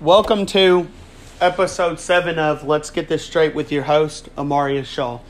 [0.00, 0.88] Welcome to
[1.40, 5.20] episode seven of Let's Get This Straight with your host, Amarius Shaw.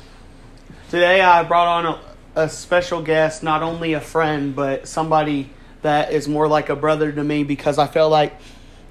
[0.91, 2.00] Today I brought on
[2.35, 5.50] a, a special guest, not only a friend, but somebody
[5.83, 8.41] that is more like a brother to me because I feel like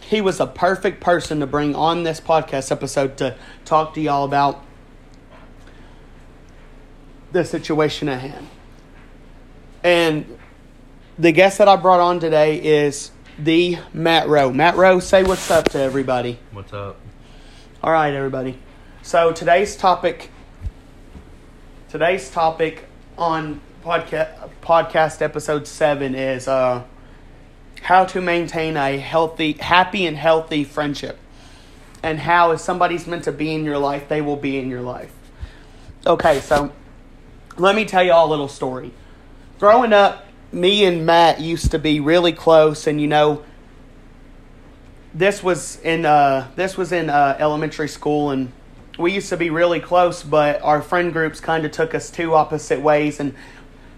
[0.01, 3.35] he was a perfect person to bring on this podcast episode to
[3.65, 4.63] talk to y'all about
[7.33, 8.47] the situation at hand.
[9.83, 10.39] And
[11.19, 14.51] the guest that I brought on today is the Matt Rowe.
[14.51, 16.39] Matt Rowe, say what's up to everybody.
[16.51, 16.97] What's up?
[17.83, 18.57] All right, everybody.
[19.01, 20.31] So today's topic,
[21.89, 22.85] today's topic
[23.17, 26.83] on podcast podcast episode seven is uh,
[27.81, 31.19] how to maintain a healthy, happy, and healthy friendship,
[32.01, 34.81] and how if somebody's meant to be in your life, they will be in your
[34.81, 35.13] life.
[36.07, 36.71] Okay, so
[37.57, 38.91] let me tell you all a little story.
[39.59, 40.24] Growing up,
[40.55, 43.43] me and Matt used to be really close, and you know,
[45.13, 48.51] this was in uh, this was in uh, elementary school, and
[48.97, 50.23] we used to be really close.
[50.23, 53.35] But our friend groups kind of took us two opposite ways, and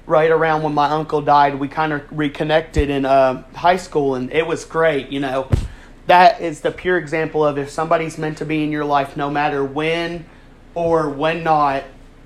[0.08, 4.34] right around when my uncle died, we kind of reconnected in uh, high school, and
[4.34, 5.10] it was great.
[5.10, 5.50] You know,
[6.08, 9.30] that is the pure example of if somebody's meant to be in your life, no
[9.30, 10.26] matter when
[10.74, 11.84] or when not,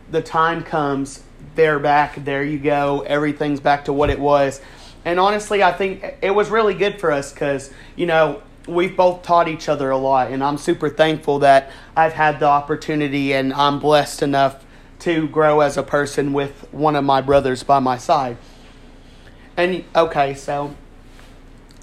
[0.09, 1.23] the time comes,
[1.55, 2.23] they're back.
[2.23, 3.01] There you go.
[3.01, 4.61] Everything's back to what it was.
[5.03, 9.23] And honestly, I think it was really good for us because, you know, we've both
[9.23, 10.31] taught each other a lot.
[10.31, 14.63] And I'm super thankful that I've had the opportunity and I'm blessed enough
[14.99, 18.37] to grow as a person with one of my brothers by my side.
[19.57, 20.75] And, okay, so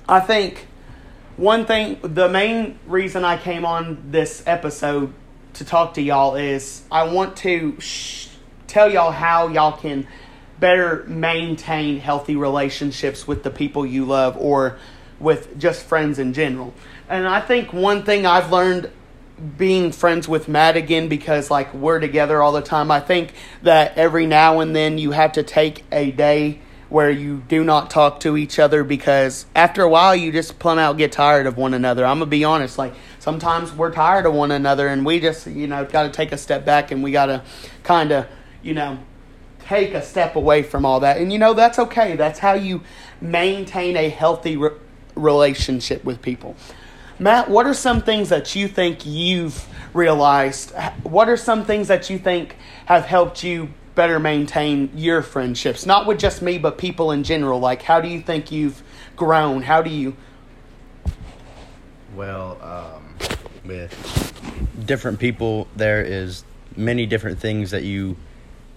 [0.09, 0.69] I think
[1.37, 5.13] one thing, the main reason I came on this episode
[5.55, 8.29] to talk to y'all is I want to sh-
[8.69, 10.07] tell y'all how y'all can
[10.61, 14.79] better maintain healthy relationships with the people you love or
[15.19, 16.73] with just friends in general.
[17.09, 18.91] And I think one thing I've learned
[19.57, 22.91] being friends with Matt again because like we're together all the time.
[22.91, 27.43] I think that every now and then you have to take a day where you
[27.49, 31.13] do not talk to each other because after a while you just plumb out get
[31.13, 32.05] tired of one another.
[32.05, 35.67] I'm gonna be honest, like sometimes we're tired of one another and we just you
[35.67, 37.43] know got to take a step back and we got to
[37.85, 38.27] kind of
[38.63, 38.99] you know
[39.69, 41.19] take a step away from all that.
[41.19, 42.17] And you know that's okay.
[42.17, 42.83] That's how you
[43.21, 44.71] maintain a healthy re-
[45.15, 46.57] relationship with people.
[47.19, 50.73] Matt, what are some things that you think you've realized?
[51.03, 55.85] What are some things that you think have helped you better maintain your friendships?
[55.85, 57.59] Not with just me, but people in general.
[57.59, 58.83] Like, how do you think you've
[59.17, 59.63] grown?
[59.63, 60.17] How do you.
[62.15, 63.17] Well, um,
[63.65, 63.93] with
[64.87, 66.45] different people, there is
[66.77, 68.17] many different things that you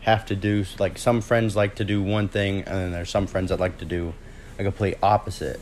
[0.01, 0.65] have to do.
[0.79, 3.77] Like some friends like to do one thing, and then there's some friends that like
[3.79, 4.13] to do
[4.59, 5.59] a complete opposite,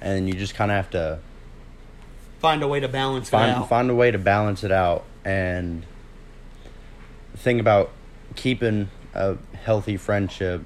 [0.00, 1.20] and you just kind of have to
[2.42, 3.68] Find a way to balance find it out.
[3.68, 5.04] find a way to balance it out.
[5.24, 5.86] And
[7.30, 7.92] the thing about
[8.34, 10.62] keeping a healthy friendship,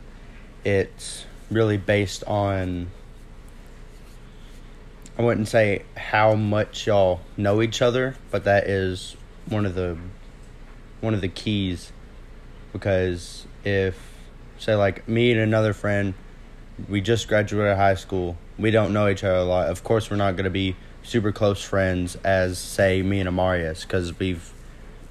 [0.64, 2.90] it's really based on.
[5.18, 9.14] I wouldn't say how much y'all know each other, but that is
[9.46, 9.98] one of the
[11.02, 11.92] one of the keys
[12.78, 13.98] because if
[14.58, 16.14] say like me and another friend
[16.88, 20.16] we just graduated high school we don't know each other a lot of course we're
[20.16, 24.52] not going to be super close friends as say me and amarius because we've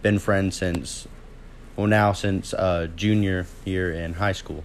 [0.02, 1.08] been friends since
[1.76, 4.64] well now since uh, junior year in high school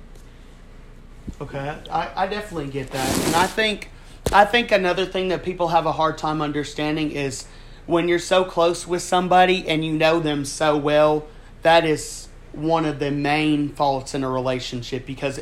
[1.40, 3.90] Okay, I, I definitely get that, and I think
[4.32, 7.46] I think another thing that people have a hard time understanding is
[7.86, 11.26] when you're so close with somebody and you know them so well.
[11.62, 15.40] That is one of the main faults in a relationship because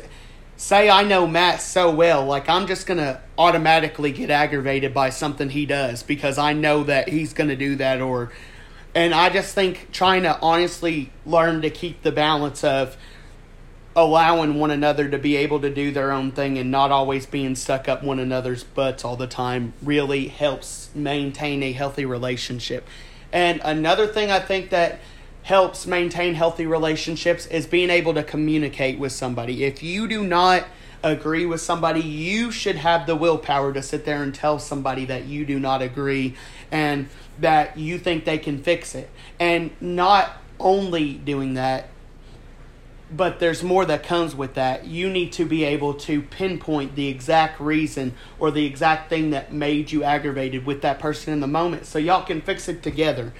[0.57, 5.49] say I know Matt so well, like I'm just gonna automatically get aggravated by something
[5.49, 8.31] he does because I know that he's gonna do that or
[8.93, 12.97] and I just think trying to honestly learn to keep the balance of
[13.95, 17.55] allowing one another to be able to do their own thing and not always being
[17.55, 22.87] stuck up one another's butts all the time really helps maintain a healthy relationship.
[23.31, 24.99] And another thing I think that
[25.43, 29.63] helps maintain healthy relationships is being able to communicate with somebody.
[29.63, 30.65] If you do not
[31.03, 35.25] agree with somebody, you should have the willpower to sit there and tell somebody that
[35.25, 36.35] you do not agree
[36.71, 37.07] and
[37.39, 39.09] that you think they can fix it.
[39.39, 41.89] And not only doing that,
[43.11, 44.85] but there's more that comes with that.
[44.85, 49.51] You need to be able to pinpoint the exact reason or the exact thing that
[49.51, 53.33] made you aggravated with that person in the moment so y'all can fix it together.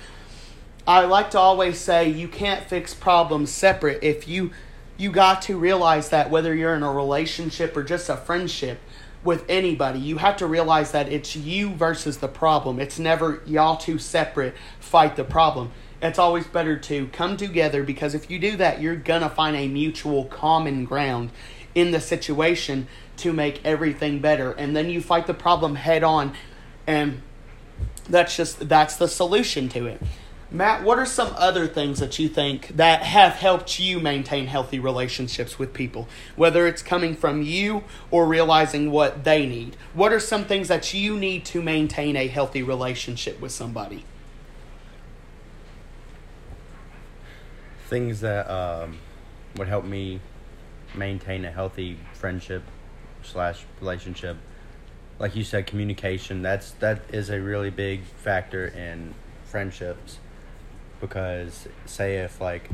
[0.88, 4.04] I like to always say you can't fix problems separate.
[4.04, 4.52] If you
[4.98, 8.80] you got to realize that whether you're in a relationship or just a friendship,
[9.24, 12.80] with anybody, you have to realize that it's you versus the problem.
[12.80, 15.72] It's never y'all two separate fight the problem.
[16.02, 19.56] It's always better to come together because if you do that, you're going to find
[19.58, 21.32] a mutual common ground
[21.76, 22.88] in the situation
[23.18, 24.52] to make everything better.
[24.52, 26.34] And then you fight the problem head on
[26.88, 27.22] and
[28.08, 30.02] that's just that's the solution to it.
[30.52, 34.80] Matt, what are some other things that you think that have helped you maintain healthy
[34.80, 36.08] relationships with people?
[36.36, 39.78] Whether it's coming from you or realizing what they need.
[39.94, 44.06] What are some things that you need to maintain a healthy relationship with somebody?
[47.88, 48.98] Things that um,
[49.56, 50.20] would help me
[50.96, 52.64] maintain a healthy friendship
[53.22, 54.38] slash relationship.
[55.20, 56.42] Like you said, communication.
[56.42, 59.14] That's that is a really big factor in
[59.44, 60.18] friendships
[61.00, 62.70] because say if like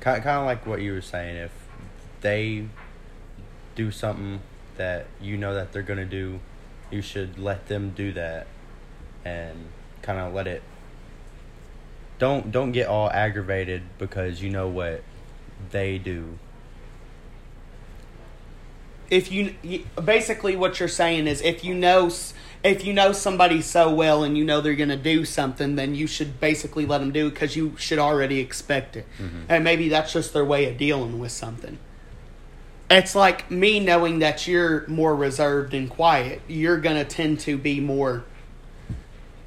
[0.00, 1.52] kind kind of like what you were saying if
[2.20, 2.66] they
[3.74, 4.40] do something
[4.76, 6.40] that you know that they're going to do
[6.90, 8.46] you should let them do that
[9.24, 9.66] and
[10.02, 10.62] kind of let it
[12.18, 15.02] don't don't get all aggravated because you know what
[15.70, 16.38] they do.
[19.10, 19.54] If you
[20.02, 22.10] basically what you're saying is if you know
[22.62, 25.94] if you know somebody so well and you know they're going to do something then
[25.94, 29.42] you should basically let them do it because you should already expect it mm-hmm.
[29.48, 31.78] and maybe that's just their way of dealing with something
[32.90, 37.56] it's like me knowing that you're more reserved and quiet you're going to tend to
[37.56, 38.24] be more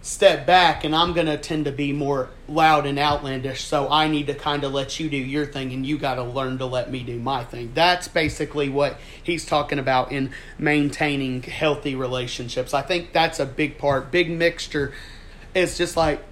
[0.03, 3.63] step back and I'm going to tend to be more loud and outlandish.
[3.63, 6.23] So I need to kind of let you do your thing and you got to
[6.23, 7.71] learn to let me do my thing.
[7.75, 12.73] That's basically what he's talking about in maintaining healthy relationships.
[12.73, 14.91] I think that's a big part, big mixture.
[15.53, 16.23] It's just like,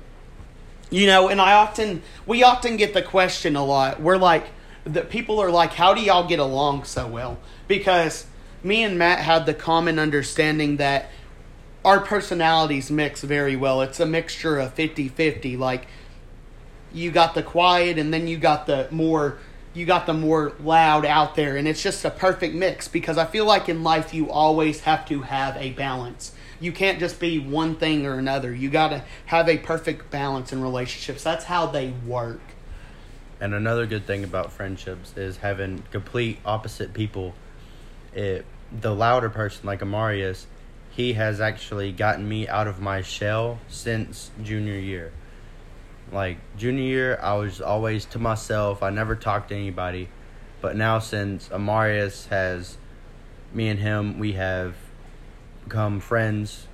[0.89, 4.01] you know, and I often, we often get the question a lot.
[4.01, 4.47] We're like,
[4.83, 7.37] the people are like, how do y'all get along so well?
[7.67, 8.25] Because
[8.63, 11.11] me and Matt had the common understanding that
[11.89, 13.81] our personalities mix very well.
[13.81, 15.87] It's a mixture of 50-50 like
[16.93, 19.39] you got the quiet and then you got the more
[19.73, 23.25] you got the more loud out there and it's just a perfect mix because I
[23.25, 26.31] feel like in life you always have to have a balance.
[26.59, 28.53] You can't just be one thing or another.
[28.53, 31.23] You got to have a perfect balance in relationships.
[31.23, 32.41] That's how they work.
[33.39, 37.33] And another good thing about friendships is having complete opposite people.
[38.13, 40.45] It the louder person like Amarius
[40.89, 45.11] he has actually gotten me out of my shell since junior year.
[46.11, 48.81] Like junior year, I was always to myself.
[48.81, 50.09] I never talked to anybody.
[50.61, 52.77] But now since Amarius has
[53.53, 54.75] me and him, we have
[55.63, 56.67] become friends,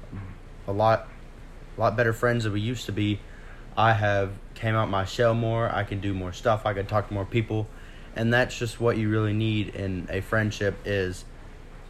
[0.67, 1.07] a lot
[1.77, 3.19] a lot better friends than we used to be.
[3.75, 5.69] I have came out my shell more.
[5.73, 6.65] I can do more stuff.
[6.65, 7.67] I can talk to more people.
[8.15, 11.25] And that's just what you really need in a friendship is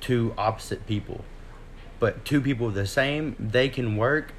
[0.02, 1.24] two opposite people
[2.00, 4.34] but two people the same, they can work.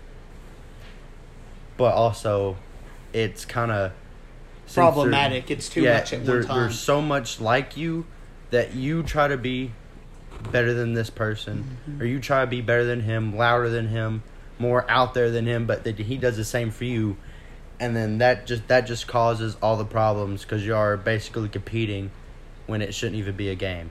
[1.77, 2.57] But also,
[3.13, 3.93] it's kind of
[4.73, 5.51] problematic.
[5.51, 6.61] It's too yeah, much at one time.
[6.61, 8.07] They're so much like you
[8.51, 9.73] that you try to be
[10.53, 12.03] better than this person, mm-hmm.
[12.03, 14.23] or you try to be better than him, louder than him,
[14.59, 17.17] more out there than him, but that he does the same for you,
[17.81, 22.11] and then that just that just causes all the problems because you are basically competing
[22.67, 23.91] when it shouldn't even be a game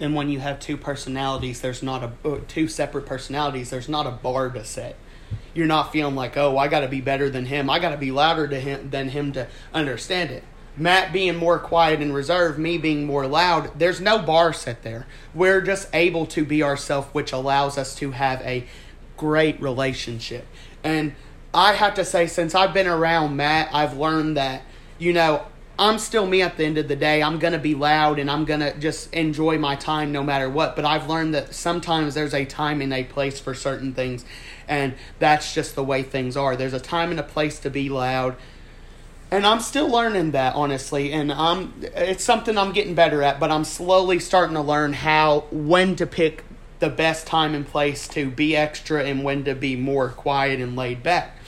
[0.00, 4.06] and when you have two personalities there's not a uh, two separate personalities there's not
[4.06, 4.96] a bar to set.
[5.54, 7.70] You're not feeling like oh i got to be better than him.
[7.70, 10.44] I got to be louder to him than him to understand it.
[10.76, 15.06] Matt being more quiet and reserved me being more loud there's no bar set there.
[15.34, 18.64] We're just able to be ourselves which allows us to have a
[19.16, 20.46] great relationship.
[20.82, 21.14] And
[21.54, 24.62] i have to say since i've been around matt i've learned that
[24.98, 25.44] you know
[25.78, 27.22] I'm still me at the end of the day.
[27.22, 30.48] I'm going to be loud and I'm going to just enjoy my time no matter
[30.48, 30.76] what.
[30.76, 34.24] But I've learned that sometimes there's a time and a place for certain things.
[34.68, 36.56] And that's just the way things are.
[36.56, 38.36] There's a time and a place to be loud.
[39.30, 41.10] And I'm still learning that, honestly.
[41.10, 43.40] And I'm, it's something I'm getting better at.
[43.40, 46.44] But I'm slowly starting to learn how, when to pick
[46.80, 50.76] the best time and place to be extra and when to be more quiet and
[50.76, 51.38] laid back.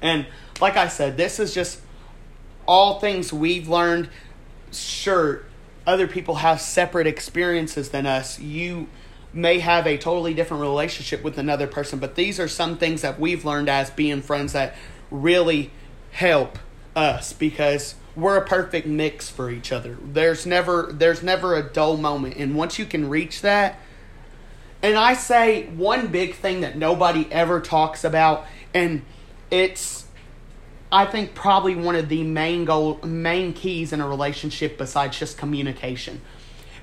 [0.00, 0.26] And
[0.60, 1.80] like I said, this is just
[2.66, 4.08] all things we've learned.
[4.72, 5.42] Sure,
[5.86, 8.38] other people have separate experiences than us.
[8.38, 8.88] You
[9.32, 13.18] may have a totally different relationship with another person, but these are some things that
[13.20, 14.74] we've learned as being friends that
[15.10, 15.70] really
[16.12, 16.58] help
[16.96, 19.96] us because we're a perfect mix for each other.
[20.02, 23.78] There's never there's never a dull moment and once you can reach that
[24.82, 29.02] and I say one big thing that nobody ever talks about and
[29.50, 30.06] it's
[30.92, 35.38] I think probably one of the main goal main keys in a relationship besides just
[35.38, 36.20] communication.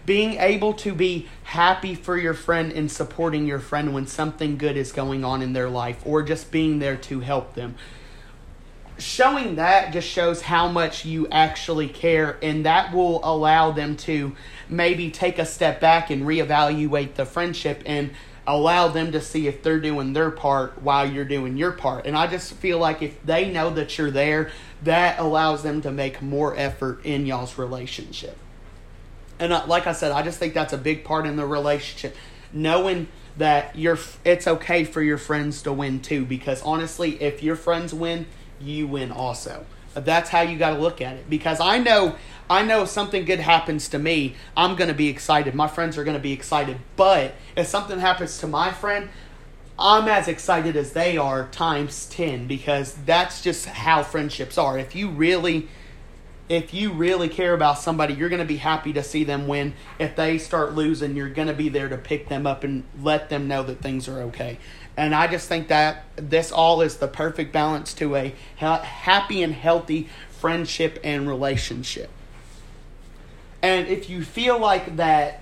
[0.06, 4.78] being able to be happy for your friend and supporting your friend when something good
[4.78, 7.76] is going on in their life or just being there to help them
[9.00, 14.36] showing that just shows how much you actually care and that will allow them to
[14.70, 18.12] maybe take a step back and reevaluate the friendship and
[18.48, 22.06] allow them to see if they're doing their part while you're doing your part.
[22.06, 24.52] And i just feel like if they know that you're there
[24.84, 28.38] that allows them to make more effort in y'all's relationship.
[29.40, 32.16] And uh, like i said i just think that's a big part in the relationship.
[32.54, 37.56] Knowing that you're it's okay for your friends to win too because honestly if your
[37.56, 38.26] friends win
[38.60, 39.66] you win also.
[39.94, 41.30] That's how you got to look at it.
[41.30, 42.16] Because I know
[42.50, 45.54] I know if something good happens to me, I'm going to be excited.
[45.54, 46.78] My friends are going to be excited.
[46.96, 49.10] But if something happens to my friend,
[49.78, 54.80] I'm as excited as they are times 10 because that's just how friendships are.
[54.80, 55.68] If you really
[56.50, 59.74] if you really care about somebody, you're going to be happy to see them win.
[60.00, 63.28] If they start losing, you're going to be there to pick them up and let
[63.30, 64.58] them know that things are okay.
[64.96, 69.54] And I just think that this all is the perfect balance to a happy and
[69.54, 72.10] healthy friendship and relationship.
[73.68, 75.42] And if you feel like that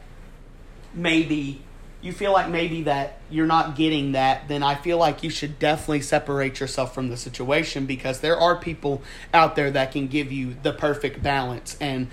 [0.96, 1.62] maybe
[2.01, 5.60] you feel like maybe that you're not getting that, then I feel like you should
[5.60, 10.32] definitely separate yourself from the situation because there are people out there that can give
[10.32, 12.08] you the perfect balance and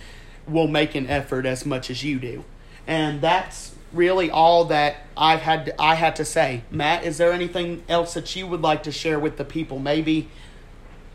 [0.46, 2.44] will make an effort as much as you do.
[2.86, 6.62] And that's really all that I've had to, I had to say.
[6.70, 9.78] Matt, is there anything else that you would like to share with the people?
[9.78, 10.28] Maybe,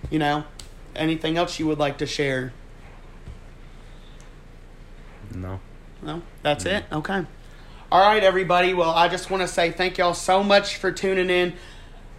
[0.10, 0.44] you know,
[0.96, 2.52] anything else you would like to share?
[5.34, 5.60] No.
[6.02, 6.72] No, that's no.
[6.72, 6.86] it.
[6.92, 7.26] Okay.
[7.92, 8.74] All right, everybody.
[8.74, 11.54] Well, I just want to say thank y'all so much for tuning in.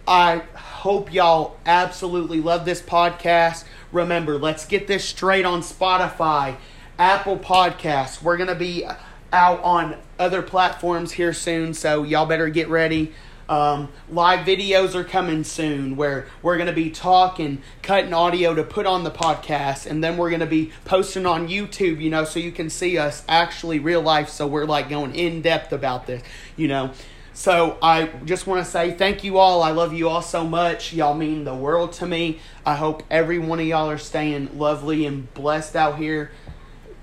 [0.07, 3.65] I hope y'all absolutely love this podcast.
[3.91, 6.55] Remember, let's get this straight on Spotify,
[6.97, 8.21] Apple Podcasts.
[8.21, 8.85] We're going to be
[9.31, 13.13] out on other platforms here soon, so y'all better get ready.
[13.49, 18.63] Um, live videos are coming soon where we're going to be talking, cutting audio to
[18.63, 22.25] put on the podcast, and then we're going to be posting on YouTube, you know,
[22.25, 24.29] so you can see us actually real life.
[24.29, 26.21] So we're like going in depth about this,
[26.57, 26.91] you know.
[27.33, 29.63] So I just want to say thank you all.
[29.63, 30.93] I love you all so much.
[30.93, 32.39] Y'all mean the world to me.
[32.67, 36.31] I hope every one of y'all are staying lovely and blessed out here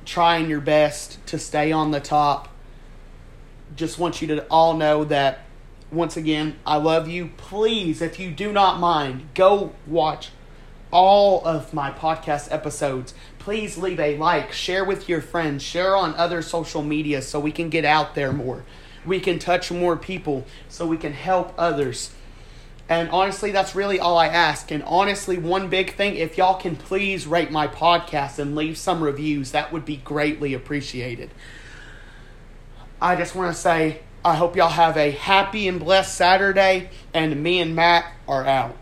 [0.04, 2.48] trying your best to stay on the top.
[3.74, 5.40] Just want you to all know that
[5.90, 7.30] once again, I love you.
[7.36, 10.30] Please, if you do not mind, go watch
[10.90, 13.14] all of my podcast episodes.
[13.38, 17.52] Please leave a like, share with your friends, share on other social media so we
[17.52, 18.64] can get out there more.
[19.04, 22.12] We can touch more people so we can help others.
[22.88, 24.70] And honestly, that's really all I ask.
[24.70, 29.02] And honestly, one big thing if y'all can please rate my podcast and leave some
[29.02, 31.30] reviews, that would be greatly appreciated.
[33.00, 37.44] I just want to say, I hope y'all have a happy and blessed Saturday, and
[37.44, 38.76] me and Matt are out.